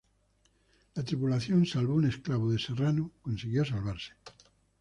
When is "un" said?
1.93-2.07